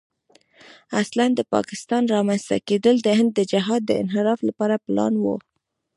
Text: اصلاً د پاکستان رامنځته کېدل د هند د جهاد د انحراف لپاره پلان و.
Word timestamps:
اصلاً 1.01 1.25
د 1.35 1.39
پاکستان 1.53 2.03
رامنځته 2.15 2.55
کېدل 2.69 2.95
د 3.01 3.07
هند 3.17 3.31
د 3.35 3.39
جهاد 3.51 3.81
د 3.85 3.91
انحراف 4.01 4.39
لپاره 4.49 4.75
پلان 4.85 5.13
و. 5.19 5.25